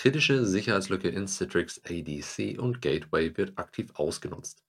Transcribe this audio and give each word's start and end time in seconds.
Kritische 0.00 0.46
Sicherheitslücke 0.46 1.08
in 1.08 1.26
Citrix 1.26 1.80
ADC 1.84 2.56
und 2.60 2.80
Gateway 2.80 3.36
wird 3.36 3.58
aktiv 3.58 3.90
ausgenutzt. 3.94 4.62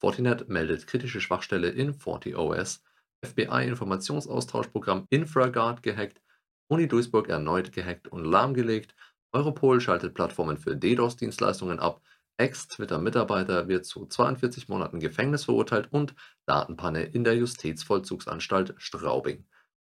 Fortinet 0.00 0.48
meldet 0.48 0.88
kritische 0.88 1.20
Schwachstelle 1.20 1.68
in 1.68 1.94
FortiOS, 1.94 2.82
FBI-Informationsaustauschprogramm 3.24 5.06
Infraguard 5.08 5.84
gehackt, 5.84 6.20
Uni 6.66 6.88
Duisburg 6.88 7.28
erneut 7.28 7.70
gehackt 7.70 8.08
und 8.08 8.24
lahmgelegt, 8.24 8.96
Europol 9.30 9.80
schaltet 9.80 10.14
Plattformen 10.14 10.58
für 10.58 10.76
DDoS-Dienstleistungen 10.76 11.78
ab, 11.78 12.02
Ex-Twitter-Mitarbeiter 12.38 13.68
wird 13.68 13.86
zu 13.86 14.06
42 14.06 14.68
Monaten 14.68 14.98
Gefängnis 14.98 15.44
verurteilt 15.44 15.92
und 15.92 16.16
Datenpanne 16.46 17.04
in 17.04 17.22
der 17.22 17.36
Justizvollzugsanstalt 17.36 18.74
Straubing. 18.78 19.46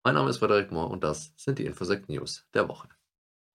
Mein 0.05 0.15
Name 0.15 0.31
ist 0.31 0.39
Frederik 0.39 0.71
Mohr 0.71 0.91
und 0.91 1.03
das 1.03 1.33
sind 1.35 1.59
die 1.59 1.67
Infosec 1.67 2.09
News 2.09 2.47
der 2.55 2.69
Woche. 2.69 2.96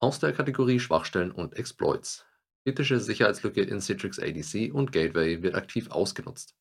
Aus 0.04 0.18
der 0.18 0.33
Kategorie 0.33 0.79
Schwachstellen 0.79 1.29
und 1.29 1.55
Exploits. 1.55 2.25
Kritische 2.65 3.00
Sicherheitslücke 3.00 3.61
in 3.61 3.82
Citrix 3.82 4.18
ADC 4.18 4.74
und 4.74 4.91
Gateway 4.91 5.43
wird 5.43 5.54
aktiv 5.54 5.91
ausgenutzt. 5.91 6.55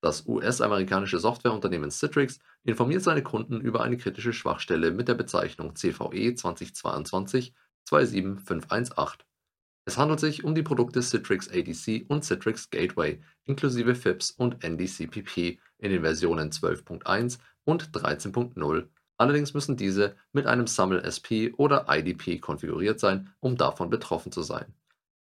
Das 0.00 0.28
US-amerikanische 0.28 1.18
Softwareunternehmen 1.18 1.90
Citrix 1.90 2.38
informiert 2.62 3.02
seine 3.02 3.24
Kunden 3.24 3.60
über 3.60 3.82
eine 3.82 3.96
kritische 3.96 4.32
Schwachstelle 4.32 4.92
mit 4.92 5.08
der 5.08 5.14
Bezeichnung 5.14 5.74
CVE 5.74 6.36
2022-27518. 7.88 9.24
Es 9.84 9.98
handelt 9.98 10.20
sich 10.20 10.44
um 10.44 10.54
die 10.54 10.62
Produkte 10.62 11.02
Citrix 11.02 11.48
ADC 11.48 12.04
und 12.06 12.22
Citrix 12.24 12.70
Gateway 12.70 13.20
inklusive 13.44 13.96
FIPS 13.96 14.30
und 14.30 14.62
NDCPP 14.62 15.58
in 15.78 15.90
den 15.90 16.02
Versionen 16.02 16.50
12.1 16.50 17.40
und 17.64 17.90
13.0 17.90 18.86
Allerdings 19.22 19.54
müssen 19.54 19.76
diese 19.76 20.16
mit 20.32 20.48
einem 20.48 20.66
SAML-SP 20.66 21.54
oder 21.56 21.86
IDP 21.88 22.40
konfiguriert 22.40 22.98
sein, 22.98 23.32
um 23.38 23.56
davon 23.56 23.88
betroffen 23.88 24.32
zu 24.32 24.42
sein. 24.42 24.74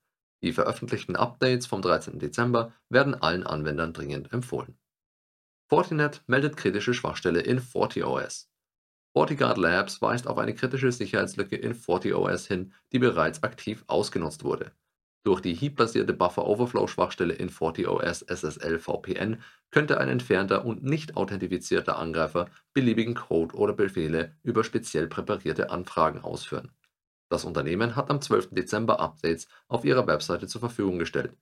Die 0.43 0.53
veröffentlichten 0.53 1.15
Updates 1.15 1.65
vom 1.65 1.81
13. 1.81 2.19
Dezember 2.19 2.73
werden 2.89 3.15
allen 3.15 3.45
Anwendern 3.45 3.93
dringend 3.93 4.31
empfohlen. 4.33 4.77
Fortinet 5.69 6.23
meldet 6.27 6.55
kritische 6.57 6.93
Schwachstelle 6.93 7.41
in 7.41 7.59
FortiOS. 7.59 8.49
FortiGuard 9.13 9.57
Labs 9.57 10.01
weist 10.01 10.27
auf 10.27 10.37
eine 10.37 10.53
kritische 10.53 10.91
Sicherheitslücke 10.91 11.55
in 11.55 11.73
FortiOS 11.73 12.47
hin, 12.47 12.73
die 12.91 12.99
bereits 12.99 13.43
aktiv 13.43 13.83
ausgenutzt 13.87 14.43
wurde. 14.43 14.71
Durch 15.23 15.41
die 15.41 15.55
Heap-basierte 15.55 16.13
Buffer-Overflow-Schwachstelle 16.13 17.33
in 17.33 17.49
FortiOS 17.49 18.21
SSL 18.21 18.79
VPN 18.79 19.41
könnte 19.71 19.99
ein 19.99 20.07
entfernter 20.07 20.63
und 20.63 20.83
nicht 20.83 21.17
authentifizierter 21.17 21.97
Angreifer 21.97 22.47
beliebigen 22.73 23.15
Code 23.15 23.55
oder 23.55 23.73
Befehle 23.73 24.37
über 24.43 24.63
speziell 24.63 25.07
präparierte 25.07 25.71
Anfragen 25.71 26.21
ausführen 26.21 26.71
das 27.29 27.45
Unternehmen 27.45 27.95
hat 27.95 28.09
am 28.09 28.21
12. 28.21 28.49
Dezember 28.51 28.99
Updates 28.99 29.47
auf 29.67 29.85
ihrer 29.85 30.07
Webseite 30.07 30.47
zur 30.47 30.61
Verfügung 30.61 30.99
gestellt. 30.99 31.35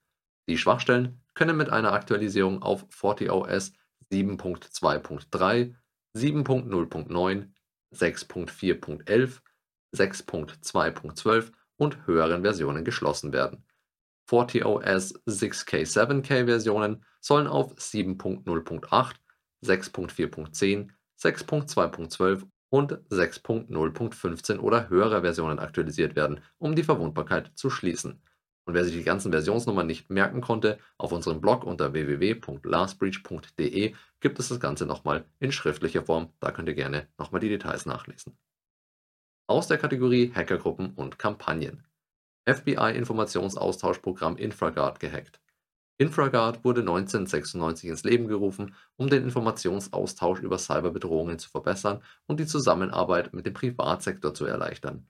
Die 0.47 0.58
Schwachstellen 0.58 1.22
können 1.33 1.58
mit 1.58 1.69
einer 1.69 1.94
Aktualisierung 1.94 2.61
auf 2.61 2.86
FortiOS 2.89 3.73
7.2.3, 4.11 5.75
7.0.9, 6.16 7.50
6.4.11, 7.94 9.39
6.2.12 9.95 11.52
und 11.78 12.08
höheren 12.08 12.41
Versionen 12.44 12.86
geschlossen 12.86 13.33
werden. 13.33 13.66
FortiOS 14.28 15.16
6K7K 15.25 16.45
Versionen 16.45 17.06
sollen 17.22 17.47
auf 17.47 17.74
7.0.8, 17.75 19.16
6.4.10, 19.63 20.90
6.2.12 21.19 22.47
und 22.70 22.94
6.0.15 23.09 24.59
oder 24.59 24.90
höherer 24.90 25.22
Versionen 25.22 25.59
aktualisiert 25.59 26.16
werden, 26.16 26.40
um 26.58 26.76
die 26.76 26.84
Verwundbarkeit 26.84 27.52
zu 27.56 27.70
schließen. 27.70 28.22
Und 28.66 28.74
wer 28.74 28.84
sich 28.84 28.96
die 28.96 29.03
ganzen 29.03 29.31
Versionsnummern 29.31 29.86
nicht 29.86 30.09
merken 30.09 30.42
konnte, 30.42 30.80
auf 30.98 31.12
unserem 31.12 31.40
Blog 31.40 31.64
unter 31.64 31.94
www.lastbreach.de 31.94 33.94
gibt 34.20 34.40
es 34.40 34.50
das 34.50 34.59
Ganze 34.59 34.88
nochmal 34.88 35.25
in 35.40 35.52
schriftlicher 35.52 36.04
Form. 36.04 36.34
Da 36.40 36.50
könnt 36.52 36.68
ihr 36.68 36.74
gerne 36.74 37.08
nochmal 37.20 37.42
die 37.42 37.50
Details 37.50 37.86
nachlesen. 37.86 38.36
Aus 39.48 39.68
der 39.68 39.78
Kategorie 39.78 40.31
Hackergruppen 40.34 40.94
und 40.96 41.20
Kampagnen. 41.20 41.86
FBI-Informationsaustauschprogramm 42.48 44.38
Infraguard 44.38 45.00
gehackt. 45.00 45.40
Infraguard 45.97 46.66
wurde 46.66 46.81
1996 46.81 47.89
ins 47.89 48.03
Leben 48.03 48.28
gerufen, 48.28 48.75
um 48.97 49.09
den 49.09 49.23
Informationsaustausch 49.23 50.41
über 50.41 50.57
Cyberbedrohungen 50.57 51.39
zu 51.39 51.50
verbessern 51.50 52.01
und 52.28 52.41
die 52.41 52.45
Zusammenarbeit 52.45 53.33
mit 53.33 53.45
dem 53.45 53.53
Privatsektor 53.53 54.33
zu 54.33 54.45
erleichtern. 54.45 55.07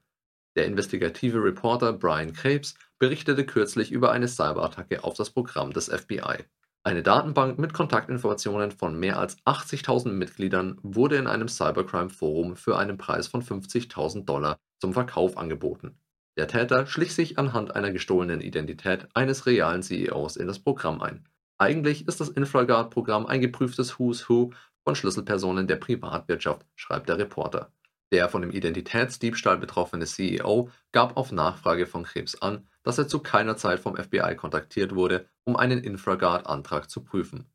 Der 0.56 0.68
investigative 0.68 1.44
Reporter 1.44 1.92
Brian 1.92 2.34
Krebs 2.34 2.76
berichtete 3.00 3.46
kürzlich 3.46 3.92
über 3.92 4.12
eine 4.12 4.28
Cyberattacke 4.28 5.04
auf 5.04 5.16
das 5.16 5.32
Programm 5.32 5.74
des 5.74 5.88
FBI. 5.90 6.46
Eine 6.84 7.02
Datenbank 7.02 7.58
mit 7.58 7.74
Kontaktinformationen 7.74 8.70
von 8.70 9.00
mehr 9.00 9.18
als 9.18 9.40
80.000 9.40 10.10
Mitgliedern 10.10 10.78
wurde 10.84 11.18
in 11.18 11.26
einem 11.26 11.48
Cybercrime-Forum 11.48 12.56
für 12.56 12.78
einen 12.78 12.98
Preis 12.98 13.26
von 13.26 13.42
50.000 13.42 14.26
Dollar 14.26 14.60
zum 14.80 14.94
Verkauf 14.94 15.36
angeboten 15.36 15.98
der 16.38 16.48
Täter 16.48 16.86
schlich 16.88 17.16
sich 17.16 17.40
anhand 17.40 17.76
einer 17.76 17.92
gestohlenen 17.92 18.42
Identität 18.42 19.08
eines 19.14 19.46
realen 19.46 19.84
CEOs 19.84 20.36
in 20.36 20.48
das 20.48 20.60
Programm 20.60 21.02
ein. 21.02 21.26
Eigentlich 21.58 22.08
ist 22.08 22.20
das 22.20 22.30
Infraguard-Programm 22.30 23.26
ein 23.26 23.40
geprüftes 23.40 23.98
Who's 23.98 24.28
Who 24.28 24.52
von 24.84 24.96
Schlüsselpersonen 24.96 25.68
der 25.68 25.78
Privatwirtschaft, 25.78 26.66
schreibt 26.76 27.08
der 27.10 27.18
Reporter. 27.18 27.72
Der 28.12 28.30
von 28.30 28.42
dem 28.42 28.52
Identitätsdiebstahl 28.52 29.58
betroffene 29.58 30.06
CEO 30.06 30.70
gab 30.92 31.18
auf 31.18 31.32
Nachfrage 31.32 31.88
von 31.88 32.04
Krebs 32.04 32.36
an, 32.42 32.68
dass 32.84 32.98
er 32.98 33.08
zu 33.08 33.20
keiner 33.20 33.58
Zeit 33.58 33.80
vom 33.80 33.96
FBI 33.96 34.36
kontaktiert 34.36 34.94
wurde, 34.94 35.26
um 35.44 35.56
einen 35.56 35.84
Infraguard-Antrag 35.84 36.90
zu 36.90 37.04
prüfen. 37.04 37.46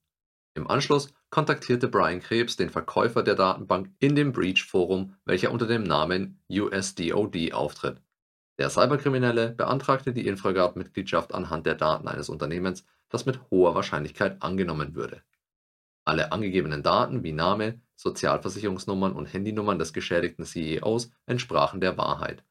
Im 0.55 0.69
Anschluss 0.69 1.13
kontaktierte 1.31 1.87
Brian 1.87 2.21
Krebs 2.21 2.57
den 2.57 2.71
Verkäufer 2.71 3.23
der 3.23 3.37
Datenbank 3.37 3.91
in 4.01 4.17
dem 4.17 4.33
Breach-Forum, 4.33 5.15
welcher 5.25 5.53
unter 5.53 5.67
dem 5.67 5.85
Namen 5.85 6.41
USDOD 6.51 7.53
auftritt. 7.53 8.03
Der 8.61 8.69
Cyberkriminelle 8.69 9.53
beantragte 9.53 10.13
die 10.13 10.27
Infraguard-Mitgliedschaft 10.27 11.33
anhand 11.33 11.65
der 11.65 11.77
Daten 11.77 12.07
eines 12.09 12.29
Unternehmens, 12.29 12.85
das 13.09 13.25
mit 13.25 13.41
hoher 13.51 13.75
Wahrscheinlichkeit 13.75 14.43
angenommen 14.43 14.95
würde. 14.95 15.23
Alle 16.05 16.31
angegebenen 16.31 16.83
Daten 16.83 17.23
wie 17.23 17.33
Name, 17.33 17.81
Sozialversicherungsnummern 17.97 19.15
und 19.15 19.33
Handynummern 19.33 19.79
des 19.79 19.95
geschädigten 19.95 20.45
CEOs 20.45 21.11
entsprachen 21.25 21.81
der 21.81 21.97
Wahrheit. 21.97 22.45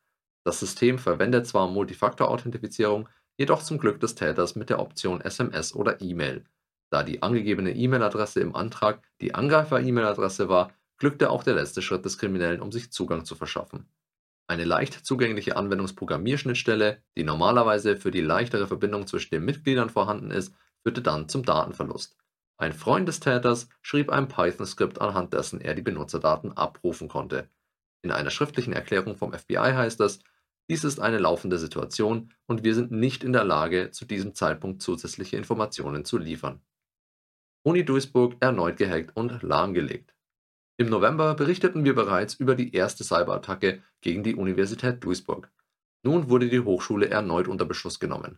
Das 0.44 0.60
System 0.60 0.98
verwendet 0.98 1.46
zwar 1.46 1.68
Multifaktor-Authentifizierung, 1.68 3.08
jedoch 3.38 3.62
zum 3.62 3.78
Glück 3.78 4.00
des 4.00 4.16
Täters 4.16 4.56
mit 4.56 4.72
der 4.72 4.80
Option 4.80 5.22
SMS 5.22 5.76
oder 5.76 6.02
E-Mail. 6.02 6.44
Da 6.90 7.04
die 7.04 7.22
angegebene 7.22 7.76
E-Mail-Adresse 7.76 8.40
im 8.40 8.56
Antrag 8.56 9.04
die 9.22 9.36
Angreifer-E-Mail-Adresse 9.36 10.50
war, 10.50 10.74
glückte 10.98 11.30
auch 11.30 11.44
der 11.44 11.54
letzte 11.54 11.84
Schritt 11.84 12.04
des 12.04 12.18
Kriminellen, 12.18 12.62
um 12.62 12.72
sich 12.72 12.92
Zugang 12.92 13.26
zu 13.26 13.36
verschaffen. 13.36 13.86
Eine 14.50 14.66
leicht 14.66 15.06
zugängliche 15.06 15.56
Anwendungsprogrammierschnittstelle, 15.58 17.04
die 17.16 17.24
normalerweise 17.24 17.98
für 17.98 18.10
die 18.10 18.22
leichtere 18.22 18.66
Verbindung 18.66 19.06
zwischen 19.06 19.30
den 19.30 19.46
Mitgliedern 19.46 19.92
vorhanden 19.92 20.32
ist, 20.32 20.56
führte 20.82 21.04
dann 21.04 21.30
zum 21.30 21.46
Datenverlust. 21.46 22.18
Ein 22.58 22.74
Freund 22.74 23.08
des 23.08 23.20
Täters 23.20 23.70
schrieb 23.84 24.10
ein 24.10 24.28
Python-Skript, 24.28 25.02
anhand 25.02 25.34
dessen 25.34 25.62
er 25.62 25.76
die 25.76 25.84
Benutzerdaten 25.84 26.58
abrufen 26.58 27.10
konnte. 27.10 27.48
In 28.02 28.12
einer 28.12 28.32
schriftlichen 28.32 28.74
Erklärung 28.74 29.18
vom 29.18 29.34
FBI 29.34 29.74
heißt 29.76 30.02
es, 30.02 30.20
dies 30.68 30.84
ist 30.84 31.00
eine 31.00 31.20
laufende 31.20 31.60
Situation 31.60 32.34
und 32.48 32.64
wir 32.64 32.74
sind 32.74 32.90
nicht 32.90 33.24
in 33.24 33.34
der 33.34 33.44
Lage, 33.44 33.92
zu 33.92 34.06
diesem 34.06 34.34
Zeitpunkt 34.34 34.82
zusätzliche 34.82 35.38
Informationen 35.38 36.06
zu 36.06 36.18
liefern. 36.18 36.60
Uni 37.62 37.86
Duisburg 37.86 38.36
erneut 38.40 38.78
gehackt 38.78 39.16
und 39.16 39.44
lahmgelegt. 39.44 40.16
Im 40.80 40.88
November 40.88 41.36
berichteten 41.36 41.84
wir 41.84 41.94
bereits 41.94 42.36
über 42.36 42.56
die 42.56 42.74
erste 42.74 43.04
Cyberattacke 43.04 43.84
gegen 44.00 44.24
die 44.24 44.36
Universität 44.36 45.04
Duisburg. 45.04 45.52
Nun 46.04 46.30
wurde 46.30 46.48
die 46.48 46.62
Hochschule 46.62 47.10
erneut 47.10 47.50
unter 47.50 47.66
Beschuss 47.66 48.00
genommen. 48.00 48.38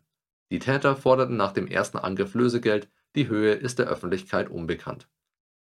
Die 0.50 0.58
Täter 0.58 0.96
forderten 0.96 1.38
nach 1.38 1.52
dem 1.52 1.68
ersten 1.68 2.00
Angriff 2.00 2.34
Lösegeld, 2.34 2.90
die 3.16 3.28
Höhe 3.28 3.54
ist 3.54 3.78
der 3.78 3.86
Öffentlichkeit 3.86 4.50
unbekannt. 4.50 5.08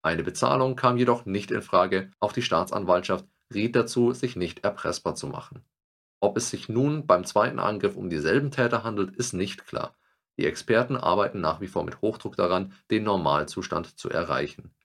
Eine 0.04 0.22
Bezahlung 0.22 0.76
kam 0.76 0.98
jedoch 0.98 1.26
nicht 1.26 1.50
in 1.50 1.64
Frage, 1.64 2.12
auch 2.20 2.32
die 2.32 2.44
Staatsanwaltschaft 2.44 3.26
riet 3.52 3.76
dazu, 3.76 4.14
sich 4.14 4.36
nicht 4.36 4.64
erpressbar 4.64 5.16
zu 5.16 5.26
machen. 5.26 5.64
Ob 6.20 6.38
es 6.38 6.52
sich 6.52 6.70
nun 6.70 7.08
beim 7.08 7.26
zweiten 7.26 7.58
Angriff 7.58 7.96
um 7.96 8.12
dieselben 8.12 8.52
Täter 8.52 8.84
handelt, 8.84 9.16
ist 9.16 9.34
nicht 9.34 9.66
klar. 9.66 9.96
Die 10.38 10.46
Experten 10.46 10.96
arbeiten 10.96 11.42
nach 11.42 11.60
wie 11.60 11.68
vor 11.68 11.84
mit 11.84 12.02
Hochdruck 12.02 12.36
daran, 12.36 12.74
den 12.92 13.04
Normalzustand 13.04 13.98
zu 13.98 14.12
erreichen. 14.12 14.76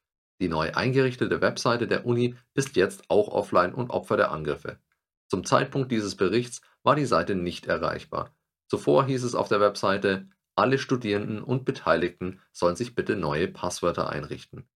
Die 0.43 0.49
neu 0.49 0.73
eingerichtete 0.73 1.41
Webseite 1.41 1.87
der 1.87 2.05
Uni 2.05 2.35
ist 2.53 2.75
jetzt 2.75 3.09
auch 3.09 3.29
offline 3.29 3.73
und 3.73 3.91
Opfer 3.91 4.17
der 4.17 4.33
Angriffe. 4.33 4.81
Zum 5.29 5.45
Zeitpunkt 5.45 5.93
dieses 5.93 6.17
Berichts 6.17 6.63
war 6.83 6.97
die 6.97 7.07
Seite 7.07 7.37
nicht 7.37 7.67
erreichbar. 7.67 8.35
Zuvor 8.67 9.07
hieß 9.07 9.23
es 9.23 9.37
auf 9.37 9.47
der 9.47 9.61
Webseite, 9.61 10.29
alle 10.57 10.79
Studierenden 10.79 11.45
und 11.45 11.65
Beteiligten 11.65 12.41
sollen 12.51 12.75
sich 12.75 12.97
bitte 12.97 13.15
neue 13.15 13.47
Passwörter 13.47 14.09
einrichten. 14.09 14.69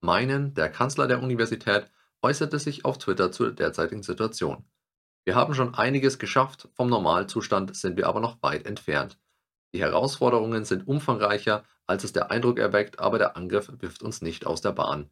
Meinen, 0.00 0.54
der 0.54 0.68
Kanzler 0.68 1.06
der 1.06 1.22
Universität, 1.22 1.88
äußerte 2.20 2.58
sich 2.58 2.84
auf 2.84 2.98
Twitter 2.98 3.30
zur 3.30 3.52
derzeitigen 3.52 4.02
Situation. 4.02 4.64
Wir 5.24 5.36
haben 5.36 5.54
schon 5.54 5.76
einiges 5.76 6.18
geschafft, 6.18 6.68
vom 6.74 6.88
Normalzustand 6.88 7.76
sind 7.76 7.96
wir 7.96 8.08
aber 8.08 8.18
noch 8.18 8.42
weit 8.42 8.66
entfernt. 8.66 9.20
Die 9.74 9.80
Herausforderungen 9.80 10.64
sind 10.64 10.86
umfangreicher, 10.86 11.64
als 11.86 12.04
es 12.04 12.12
der 12.12 12.30
Eindruck 12.30 12.58
erweckt, 12.58 12.98
aber 12.98 13.18
der 13.18 13.36
Angriff 13.36 13.70
wirft 13.78 14.02
uns 14.02 14.20
nicht 14.20 14.46
aus 14.46 14.60
der 14.60 14.72
Bahn. 14.72 15.10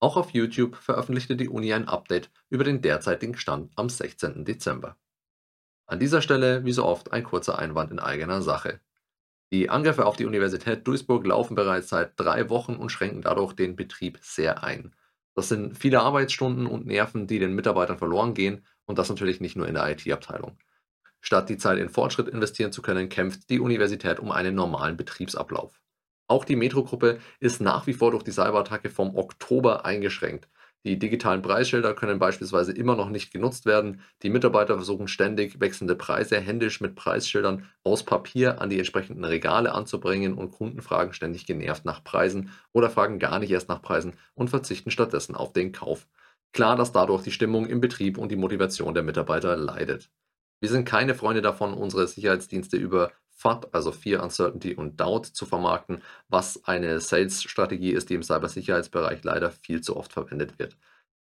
Auch 0.00 0.16
auf 0.16 0.30
YouTube 0.30 0.76
veröffentlichte 0.76 1.36
die 1.36 1.48
Uni 1.48 1.72
ein 1.72 1.86
Update 1.86 2.30
über 2.50 2.64
den 2.64 2.82
derzeitigen 2.82 3.36
Stand 3.36 3.70
am 3.76 3.88
16. 3.88 4.44
Dezember. 4.44 4.96
An 5.86 6.00
dieser 6.00 6.22
Stelle, 6.22 6.64
wie 6.64 6.72
so 6.72 6.84
oft, 6.84 7.12
ein 7.12 7.22
kurzer 7.22 7.58
Einwand 7.58 7.92
in 7.92 8.00
eigener 8.00 8.42
Sache. 8.42 8.80
Die 9.52 9.70
Angriffe 9.70 10.06
auf 10.06 10.16
die 10.16 10.26
Universität 10.26 10.86
Duisburg 10.86 11.26
laufen 11.26 11.54
bereits 11.54 11.90
seit 11.90 12.18
drei 12.18 12.48
Wochen 12.48 12.74
und 12.76 12.90
schränken 12.90 13.22
dadurch 13.22 13.52
den 13.52 13.76
Betrieb 13.76 14.18
sehr 14.22 14.64
ein. 14.64 14.94
Das 15.34 15.48
sind 15.48 15.78
viele 15.78 16.00
Arbeitsstunden 16.00 16.66
und 16.66 16.86
Nerven, 16.86 17.26
die 17.26 17.38
den 17.38 17.54
Mitarbeitern 17.54 17.98
verloren 17.98 18.34
gehen 18.34 18.64
und 18.86 18.98
das 18.98 19.08
natürlich 19.08 19.40
nicht 19.40 19.54
nur 19.54 19.68
in 19.68 19.74
der 19.74 19.88
IT-Abteilung. 19.90 20.58
Statt 21.24 21.48
die 21.48 21.56
Zeit 21.56 21.78
in 21.78 21.88
Fortschritt 21.88 22.28
investieren 22.28 22.72
zu 22.72 22.82
können, 22.82 23.08
kämpft 23.08 23.48
die 23.48 23.60
Universität 23.60 24.18
um 24.20 24.32
einen 24.32 24.56
normalen 24.56 24.96
Betriebsablauf. 24.96 25.80
Auch 26.26 26.44
die 26.44 26.56
Metro-Gruppe 26.56 27.20
ist 27.40 27.60
nach 27.60 27.86
wie 27.86 27.92
vor 27.92 28.10
durch 28.10 28.24
die 28.24 28.32
Cyberattacke 28.32 28.90
vom 28.90 29.16
Oktober 29.16 29.86
eingeschränkt. 29.86 30.48
Die 30.84 30.98
digitalen 30.98 31.42
Preisschilder 31.42 31.94
können 31.94 32.18
beispielsweise 32.18 32.72
immer 32.72 32.96
noch 32.96 33.08
nicht 33.08 33.32
genutzt 33.32 33.66
werden. 33.66 34.00
Die 34.24 34.30
Mitarbeiter 34.30 34.74
versuchen 34.74 35.06
ständig 35.06 35.60
wechselnde 35.60 35.94
Preise 35.94 36.40
händisch 36.40 36.80
mit 36.80 36.96
Preisschildern 36.96 37.68
aus 37.84 38.02
Papier 38.02 38.60
an 38.60 38.68
die 38.68 38.78
entsprechenden 38.78 39.24
Regale 39.24 39.72
anzubringen 39.72 40.34
und 40.34 40.50
Kunden 40.50 40.82
fragen 40.82 41.12
ständig 41.12 41.46
genervt 41.46 41.84
nach 41.84 42.02
Preisen 42.02 42.50
oder 42.72 42.90
fragen 42.90 43.20
gar 43.20 43.38
nicht 43.38 43.52
erst 43.52 43.68
nach 43.68 43.80
Preisen 43.80 44.14
und 44.34 44.50
verzichten 44.50 44.90
stattdessen 44.90 45.36
auf 45.36 45.52
den 45.52 45.70
Kauf. 45.70 46.08
Klar, 46.52 46.74
dass 46.74 46.90
dadurch 46.90 47.22
die 47.22 47.30
Stimmung 47.30 47.66
im 47.66 47.80
Betrieb 47.80 48.18
und 48.18 48.32
die 48.32 48.36
Motivation 48.36 48.92
der 48.92 49.04
Mitarbeiter 49.04 49.56
leidet. 49.56 50.10
Wir 50.62 50.68
sind 50.68 50.84
keine 50.84 51.16
Freunde 51.16 51.42
davon, 51.42 51.74
unsere 51.74 52.06
Sicherheitsdienste 52.06 52.76
über 52.76 53.10
FUD, 53.30 53.74
also 53.74 53.90
Fear, 53.90 54.22
Uncertainty 54.22 54.76
und 54.76 55.00
Doubt 55.00 55.26
zu 55.26 55.44
vermarkten, 55.44 56.02
was 56.28 56.64
eine 56.66 57.00
Sales-Strategie 57.00 57.90
ist, 57.90 58.10
die 58.10 58.14
im 58.14 58.22
Cybersicherheitsbereich 58.22 59.24
leider 59.24 59.50
viel 59.50 59.80
zu 59.80 59.96
oft 59.96 60.12
verwendet 60.12 60.60
wird. 60.60 60.76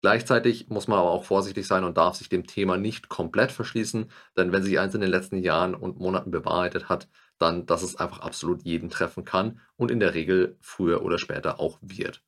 Gleichzeitig 0.02 0.68
muss 0.68 0.88
man 0.88 0.98
aber 0.98 1.10
auch 1.12 1.22
vorsichtig 1.22 1.64
sein 1.68 1.84
und 1.84 1.96
darf 1.96 2.16
sich 2.16 2.28
dem 2.28 2.48
Thema 2.48 2.76
nicht 2.76 3.08
komplett 3.08 3.52
verschließen, 3.52 4.10
denn 4.36 4.50
wenn 4.50 4.64
sich 4.64 4.80
eins 4.80 4.96
in 4.96 5.00
den 5.00 5.10
letzten 5.10 5.38
Jahren 5.38 5.76
und 5.76 6.00
Monaten 6.00 6.32
bewahrheitet 6.32 6.88
hat, 6.88 7.08
dann, 7.38 7.66
dass 7.66 7.84
es 7.84 7.94
einfach 7.94 8.18
absolut 8.18 8.64
jeden 8.64 8.90
treffen 8.90 9.24
kann 9.24 9.60
und 9.76 9.92
in 9.92 10.00
der 10.00 10.14
Regel 10.14 10.56
früher 10.60 11.02
oder 11.02 11.20
später 11.20 11.60
auch 11.60 11.78
wird. 11.82 12.20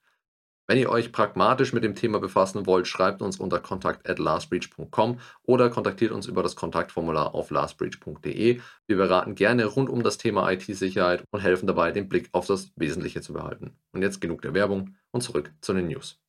Wenn 0.68 0.78
ihr 0.78 0.90
euch 0.90 1.10
pragmatisch 1.10 1.72
mit 1.72 1.82
dem 1.82 1.96
Thema 1.96 2.20
befassen 2.20 2.66
wollt, 2.66 2.86
schreibt 2.86 3.20
uns 3.20 3.38
unter 3.38 3.58
kontakt@lastbreach.com 3.58 5.18
oder 5.42 5.70
kontaktiert 5.70 6.12
uns 6.12 6.26
über 6.26 6.42
das 6.42 6.54
Kontaktformular 6.54 7.34
auf 7.34 7.50
lastbreach.de. 7.50 8.60
Wir 8.86 8.96
beraten 8.96 9.34
gerne 9.34 9.66
rund 9.66 9.90
um 9.90 10.02
das 10.02 10.18
Thema 10.18 10.50
IT-Sicherheit 10.52 11.24
und 11.32 11.40
helfen 11.40 11.66
dabei, 11.66 11.90
den 11.90 12.08
Blick 12.08 12.28
auf 12.32 12.46
das 12.46 12.72
Wesentliche 12.76 13.20
zu 13.20 13.32
behalten. 13.32 13.76
Und 13.92 14.02
jetzt 14.02 14.20
genug 14.20 14.42
der 14.42 14.54
Werbung 14.54 14.96
und 15.10 15.22
zurück 15.22 15.52
zu 15.60 15.72
den 15.74 15.88
News. 15.88 16.20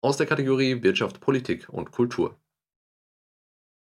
Aus 0.00 0.16
der 0.16 0.26
Kategorie 0.26 0.82
Wirtschaft, 0.84 1.20
Politik 1.20 1.68
und 1.68 1.90
Kultur. 1.90 2.38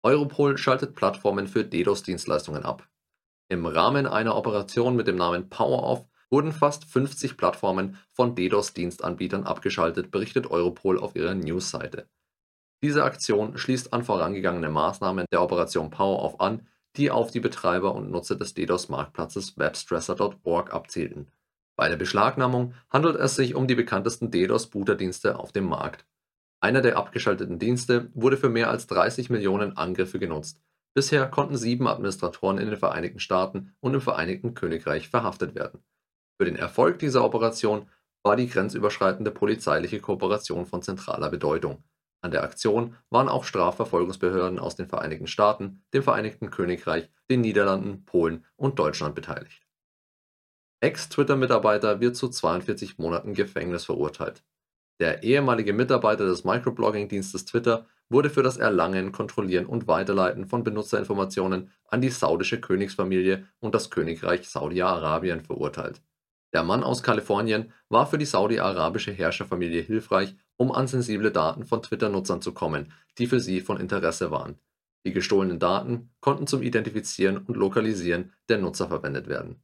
Europol 0.02 0.58
schaltet 0.58 0.96
Plattformen 0.96 1.48
für 1.48 1.64
DDoS-Dienstleistungen 1.64 2.64
ab. 2.64 2.90
Im 3.50 3.66
Rahmen 3.66 4.08
einer 4.08 4.36
Operation 4.36 4.96
mit 4.96 5.08
dem 5.08 5.18
Namen 5.18 5.50
PowerOff 5.50 6.08
wurden 6.32 6.52
fast 6.52 6.86
50 6.86 7.38
Plattformen 7.38 7.98
von 8.12 8.36
DDoS-Dienstanbietern 8.36 9.46
abgeschaltet, 9.46 10.12
berichtet 10.12 10.48
Europol 10.48 11.00
auf 11.00 11.16
ihrer 11.16 11.36
Newsseite. 11.36 12.08
Diese 12.82 13.04
Aktion 13.04 13.58
schließt 13.58 13.94
an 13.94 14.04
vorangegangene 14.04 14.70
Maßnahmen 14.70 15.26
der 15.32 15.42
Operation 15.42 15.90
PowerOff 15.90 16.40
an, 16.40 16.68
die 16.96 17.12
auf 17.12 17.32
die 17.32 17.40
Betreiber 17.40 17.94
und 17.94 18.10
Nutzer 18.10 18.36
des 18.36 18.54
DDoS-Marktplatzes 18.54 19.58
webstresser.org 19.58 20.74
abzielten. 20.74 21.28
Bei 21.78 21.88
der 21.88 21.98
Beschlagnahmung 21.98 22.74
handelt 22.90 23.16
es 23.16 23.36
sich 23.36 23.56
um 23.56 23.68
die 23.68 23.76
bekanntesten 23.76 24.32
DDoS-Booterdienste 24.32 25.40
auf 25.40 25.52
dem 25.52 25.66
Markt. 25.66 26.06
Einer 26.62 26.82
der 26.82 26.98
abgeschalteten 26.98 27.58
Dienste 27.58 28.12
wurde 28.14 28.38
für 28.38 28.50
mehr 28.50 28.70
als 28.70 28.88
30 28.88 29.30
Millionen 29.30 29.78
Angriffe 29.78 30.20
genutzt. 30.20 30.62
Bisher 30.94 31.28
konnten 31.28 31.56
sieben 31.56 31.88
Administratoren 31.88 32.58
in 32.58 32.70
den 32.70 32.78
Vereinigten 32.78 33.20
Staaten 33.20 33.74
und 33.80 33.94
im 33.94 34.02
Vereinigten 34.02 34.56
Königreich 34.56 35.08
verhaftet 35.08 35.56
werden. 35.56 35.80
Für 36.40 36.46
den 36.46 36.56
Erfolg 36.56 37.00
dieser 37.00 37.26
Operation 37.26 37.90
war 38.24 38.38
die 38.38 38.48
grenzüberschreitende 38.48 39.30
polizeiliche 39.30 40.00
Kooperation 40.00 40.66
von 40.66 40.82
zentraler 40.82 41.30
Bedeutung. 41.30 41.84
An 42.22 42.32
der 42.32 42.44
Aktion 42.44 42.96
waren 43.10 43.28
auch 43.28 43.44
Strafverfolgungsbehörden 43.44 44.58
aus 44.58 44.78
den 44.78 44.88
Vereinigten 44.88 45.28
Staaten, 45.28 45.84
dem 45.94 46.02
Vereinigten 46.02 46.50
Königreich, 46.50 47.10
den 47.30 47.42
Niederlanden, 47.42 48.06
Polen 48.06 48.46
und 48.56 48.80
Deutschland 48.80 49.16
beteiligt. 49.16 49.68
Ex-Twitter-Mitarbeiter 50.80 52.00
wird 52.00 52.16
zu 52.16 52.30
42 52.30 52.98
Monaten 52.98 53.34
Gefängnis 53.34 53.84
verurteilt. 53.84 54.42
Der 55.02 55.24
ehemalige 55.24 55.74
Mitarbeiter 55.74 56.26
des 56.26 56.46
Microblogging-Dienstes 56.46 57.46
Twitter 57.46 57.86
wurde 58.08 58.30
für 58.30 58.44
das 58.44 58.56
Erlangen, 58.56 59.12
Kontrollieren 59.12 59.66
und 59.66 59.88
Weiterleiten 59.88 60.48
von 60.48 60.64
Benutzerinformationen 60.64 61.72
an 61.86 62.00
die 62.00 62.10
saudische 62.10 62.62
Königsfamilie 62.62 63.46
und 63.60 63.76
das 63.76 63.90
Königreich 63.90 64.48
Saudi-Arabien 64.48 65.42
verurteilt. 65.42 66.02
Der 66.54 66.64
Mann 66.64 66.84
aus 66.84 67.04
Kalifornien 67.04 67.72
war 67.90 68.08
für 68.08 68.18
die 68.18 68.26
saudi-arabische 68.26 69.12
Herrscherfamilie 69.12 69.82
hilfreich, 69.82 70.36
um 70.58 70.72
an 70.72 70.88
sensible 70.88 71.32
Daten 71.32 71.66
von 71.66 71.82
Twitter-Nutzern 71.82 72.42
zu 72.42 72.54
kommen, 72.54 72.92
die 73.18 73.28
für 73.28 73.40
sie 73.40 73.62
von 73.62 73.80
Interesse 73.80 74.32
waren. 74.32 74.58
Die 75.06 75.14
gestohlenen 75.14 75.60
Daten 75.60 76.12
konnten 76.20 76.48
zum 76.48 76.62
Identifizieren 76.62 77.38
und 77.38 77.56
Lokalisieren 77.56 78.34
der 78.50 78.58
Nutzer 78.58 78.88
verwendet 78.88 79.28
werden. 79.28 79.62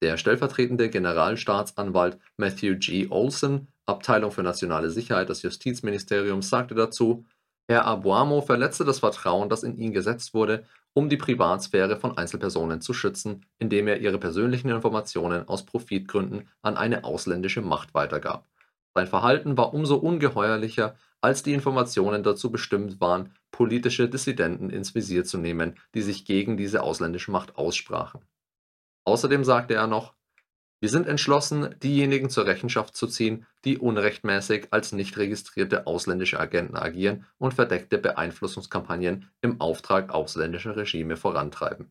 Der 0.00 0.16
stellvertretende 0.16 0.90
Generalstaatsanwalt 0.90 2.18
Matthew 2.36 2.76
G. 2.76 3.08
Olson, 3.10 3.66
Abteilung 3.86 4.30
für 4.30 4.44
nationale 4.44 4.90
Sicherheit 4.90 5.28
des 5.28 5.42
Justizministeriums, 5.42 6.48
sagte 6.48 6.74
dazu, 6.76 7.24
Herr 7.70 7.84
Abuamo 7.84 8.40
verletzte 8.40 8.86
das 8.86 9.00
Vertrauen, 9.00 9.50
das 9.50 9.62
in 9.62 9.76
ihn 9.76 9.92
gesetzt 9.92 10.32
wurde, 10.32 10.64
um 10.94 11.10
die 11.10 11.18
Privatsphäre 11.18 11.96
von 11.96 12.16
Einzelpersonen 12.16 12.80
zu 12.80 12.94
schützen, 12.94 13.44
indem 13.58 13.88
er 13.88 14.00
ihre 14.00 14.18
persönlichen 14.18 14.70
Informationen 14.70 15.46
aus 15.46 15.66
Profitgründen 15.66 16.48
an 16.62 16.78
eine 16.78 17.04
ausländische 17.04 17.60
Macht 17.60 17.92
weitergab. 17.92 18.48
Sein 18.94 19.06
Verhalten 19.06 19.58
war 19.58 19.74
umso 19.74 19.96
ungeheuerlicher, 19.96 20.96
als 21.20 21.42
die 21.42 21.52
Informationen 21.52 22.22
dazu 22.22 22.50
bestimmt 22.50 23.00
waren, 23.00 23.34
politische 23.50 24.08
Dissidenten 24.08 24.70
ins 24.70 24.94
Visier 24.94 25.24
zu 25.24 25.36
nehmen, 25.36 25.78
die 25.94 26.02
sich 26.02 26.24
gegen 26.24 26.56
diese 26.56 26.82
ausländische 26.82 27.30
Macht 27.30 27.56
aussprachen. 27.56 28.22
Außerdem 29.04 29.44
sagte 29.44 29.74
er 29.74 29.86
noch, 29.86 30.14
wir 30.80 30.88
sind 30.88 31.08
entschlossen, 31.08 31.74
diejenigen 31.82 32.30
zur 32.30 32.46
Rechenschaft 32.46 32.96
zu 32.96 33.08
ziehen, 33.08 33.46
die 33.64 33.78
unrechtmäßig 33.78 34.68
als 34.70 34.92
nicht 34.92 35.16
registrierte 35.16 35.88
ausländische 35.88 36.38
Agenten 36.38 36.76
agieren 36.76 37.26
und 37.38 37.54
verdeckte 37.54 37.98
Beeinflussungskampagnen 37.98 39.28
im 39.40 39.60
Auftrag 39.60 40.10
ausländischer 40.10 40.76
Regime 40.76 41.16
vorantreiben. 41.16 41.90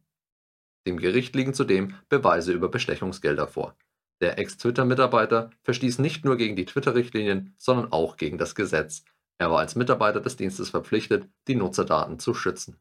Dem 0.88 0.98
Gericht 0.98 1.36
liegen 1.36 1.53
zudem 1.53 1.96
Beweise 2.08 2.53
über 2.53 2.70
Bestechungsgelder 2.70 3.48
vor. 3.48 3.75
Der 4.22 4.39
Ex-Twitter-Mitarbeiter 4.39 5.50
verstieß 5.63 6.00
nicht 6.00 6.24
nur 6.24 6.38
gegen 6.38 6.56
die 6.56 6.65
Twitter-Richtlinien, 6.65 7.53
sondern 7.58 7.91
auch 7.91 8.15
gegen 8.15 8.38
das 8.38 8.56
Gesetz. 8.56 9.03
Er 9.38 9.51
war 9.51 9.60
als 9.60 9.75
Mitarbeiter 9.75 10.22
des 10.22 10.38
Dienstes 10.38 10.70
verpflichtet, 10.70 11.27
die 11.50 11.56
Nutzerdaten 11.56 12.20
zu 12.20 12.34
schützen. 12.34 12.79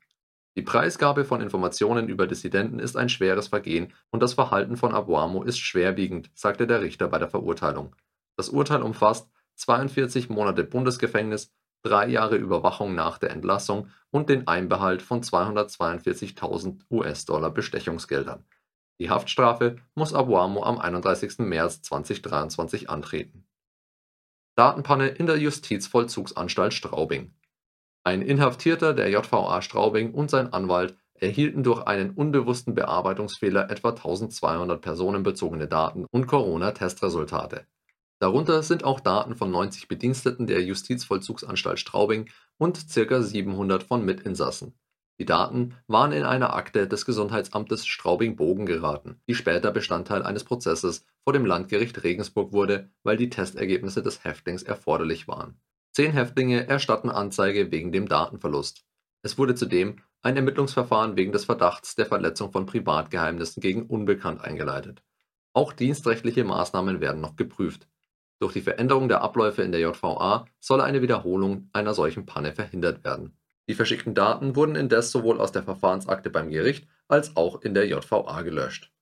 Die 0.57 0.63
Preisgabe 0.63 1.27
von 1.27 1.43
Informationen 1.43 2.09
über 2.09 2.27
Dissidenten 2.27 2.79
ist 2.79 2.97
ein 2.97 3.11
schweres 3.11 3.49
Vergehen 3.49 3.93
und 4.11 4.23
das 4.23 4.33
Verhalten 4.33 4.79
von 4.79 4.95
Abuamo 4.95 5.43
ist 5.43 5.59
schwerwiegend, 5.59 6.31
sagte 6.35 6.67
der 6.67 6.81
Richter 6.81 7.09
bei 7.09 7.19
der 7.19 7.29
Verurteilung. 7.29 7.95
Das 8.37 8.49
Urteil 8.49 8.81
umfasst 8.81 9.31
42 9.57 10.31
Monate 10.31 10.65
Bundesgefängnis, 10.65 11.53
drei 11.83 12.09
Jahre 12.09 12.37
Überwachung 12.37 12.95
nach 12.95 13.19
der 13.19 13.31
Entlassung 13.31 13.91
und 14.11 14.31
den 14.31 14.49
Einbehalt 14.49 15.03
von 15.03 15.23
242.000 15.23 16.81
US-Dollar 16.91 17.51
Bestechungsgeldern. 17.51 18.45
Die 18.99 19.11
Haftstrafe 19.11 19.77
muss 19.95 20.15
Abuamo 20.15 20.63
am 20.65 20.79
31. 20.79 21.41
März 21.41 21.83
2023 21.83 22.89
antreten. 22.89 23.47
Datenpanne 24.57 25.09
in 25.09 25.27
der 25.27 25.37
Justizvollzugsanstalt 25.37 26.73
Straubing. 26.73 27.35
Ein 28.07 28.23
Inhaftierter 28.23 28.95
der 28.95 29.11
JVA 29.11 29.61
Straubing 29.63 30.15
und 30.15 30.31
sein 30.31 30.53
Anwalt 30.53 30.97
erhielten 31.15 31.65
durch 31.65 31.89
einen 31.89 32.11
unbewussten 32.11 32.73
Bearbeitungsfehler 32.73 33.69
etwa 33.69 33.89
1200 33.89 34.81
personenbezogene 34.81 35.67
Daten 35.67 36.07
und 36.13 36.29
Corona-Testresultate. 36.29 37.67
Darunter 38.21 38.63
sind 38.63 38.85
auch 38.85 39.01
Daten 39.01 39.35
von 39.35 39.51
90 39.51 39.89
Bediensteten 39.89 40.47
der 40.47 40.63
Justizvollzugsanstalt 40.63 41.81
Straubing 41.81 42.31
und 42.59 42.87
ca. 42.95 43.21
700 43.21 43.83
von 43.83 44.05
Mitinsassen. 44.05 44.79
Die 45.19 45.27
Daten 45.27 45.75
waren 45.89 46.13
in 46.13 46.23
einer 46.23 46.55
Akte 46.55 46.87
des 46.87 47.07
Gesundheitsamtes 47.07 47.89
Straubing-Bogen 47.89 48.67
geraten, 48.67 49.21
die 49.29 49.35
später 49.35 49.73
Bestandteil 49.73 50.23
eines 50.23 50.45
Prozesses 50.45 51.05
vor 51.25 51.33
dem 51.33 51.45
Landgericht 51.45 52.05
Regensburg 52.05 52.53
wurde, 52.53 52.89
weil 53.03 53.17
die 53.17 53.31
Testergebnisse 53.31 54.05
des 54.05 54.23
Häftlings 54.23 54.63
erforderlich 54.63 55.27
waren. 55.27 55.61
Zehn 55.97 56.13
Häftlinge 56.13 56.69
erstatten 56.69 57.09
Anzeige 57.09 57.73
wegen 57.73 57.91
dem 57.91 58.07
Datenverlust. 58.07 58.85
Es 59.23 59.39
wurde 59.39 59.55
zudem 59.55 59.97
ein 60.21 60.37
Ermittlungsverfahren 60.37 61.17
wegen 61.17 61.33
des 61.33 61.47
Verdachts 61.47 61.95
der 61.95 62.05
Verletzung 62.05 62.53
von 62.53 62.67
Privatgeheimnissen 62.67 63.63
gegen 63.63 63.87
Unbekannt 63.87 64.45
eingeleitet. 64.45 65.03
Auch 65.55 65.73
dienstrechtliche 65.73 66.45
Maßnahmen 66.45 67.01
werden 67.01 67.23
noch 67.23 67.37
geprüft. 67.37 67.89
Durch 68.41 68.53
die 68.53 68.61
Veränderung 68.61 69.09
der 69.09 69.23
Abläufe 69.23 69.63
in 69.63 69.73
der 69.73 69.81
JVA 69.81 70.45
soll 70.61 70.83
eine 70.83 71.01
Wiederholung 71.01 71.71
einer 71.73 71.95
solchen 71.95 72.27
Panne 72.27 72.53
verhindert 72.53 73.03
werden. 73.03 73.39
Die 73.67 73.75
verschickten 73.75 74.15
Daten 74.15 74.55
wurden 74.55 74.77
indes 74.77 75.11
sowohl 75.11 75.41
aus 75.41 75.53
der 75.53 75.63
Verfahrensakte 75.63 76.29
beim 76.29 76.51
Gericht 76.51 76.87
als 77.09 77.39
auch 77.39 77.63
in 77.63 77.73
der 77.73 77.87
JVA 77.89 78.43
gelöscht. 78.43 78.93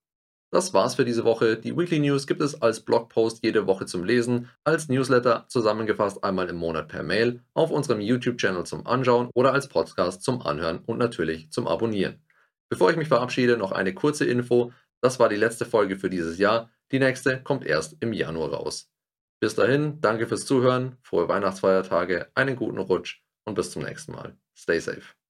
Das 0.55 0.73
war's 0.73 0.95
für 0.95 1.05
diese 1.05 1.25
Woche. 1.25 1.57
Die 1.57 1.77
Weekly 1.77 1.99
News 1.99 2.29
gibt 2.29 2.41
es 2.41 2.63
als 2.63 2.79
Blogpost 2.79 3.43
jede 3.43 3.67
Woche 3.67 3.87
zum 3.87 4.05
Lesen, 4.05 4.49
als 4.63 4.89
Newsletter 4.89 5.47
zusammengefasst 5.49 6.23
einmal 6.23 6.49
im 6.49 6.55
Monat 6.55 6.87
per 6.87 7.03
Mail, 7.03 7.41
auf 7.55 7.73
unserem 7.73 8.01
YouTube-Channel 8.01 8.65
zum 8.65 8.87
Anschauen 8.87 9.31
oder 9.35 9.53
als 9.53 9.67
Podcast 9.67 10.23
zum 10.23 10.41
Anhören 10.43 10.79
und 10.87 10.99
natürlich 10.99 11.51
zum 11.51 11.67
Abonnieren. 11.67 12.23
Bevor 12.69 12.89
ich 12.89 12.97
mich 12.97 13.09
verabschiede, 13.09 13.57
noch 13.57 13.73
eine 13.73 13.95
kurze 13.95 14.27
Info. 14.27 14.71
Das 15.01 15.19
war 15.19 15.29
die 15.29 15.35
letzte 15.35 15.65
Folge 15.65 15.97
für 15.97 16.09
dieses 16.09 16.39
Jahr. 16.39 16.71
Die 16.93 17.01
nächste 17.01 17.43
kommt 17.43 17.67
erst 17.67 17.97
im 17.99 18.13
Januar 18.13 18.51
raus. 18.51 18.93
Bis 19.41 19.57
dahin, 19.57 20.01
danke 20.03 20.29
fürs 20.29 20.47
Zuhören, 20.47 20.99
frohe 21.03 21.29
Weihnachtsfeiertage, 21.29 22.31
einen 22.37 22.55
guten 22.55 22.79
Rutsch 22.79 23.25
und 23.45 23.57
bis 23.57 23.73
zum 23.73 23.83
nächsten 23.83 24.13
Mal. 24.13 24.37
Stay 24.57 24.79
safe. 24.79 25.24